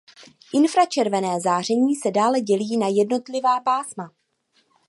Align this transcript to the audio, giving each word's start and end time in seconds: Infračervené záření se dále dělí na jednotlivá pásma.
Infračervené 0.53 1.39
záření 1.41 1.95
se 1.95 2.11
dále 2.11 2.41
dělí 2.41 2.77
na 2.77 2.87
jednotlivá 2.87 3.59
pásma. 3.61 4.11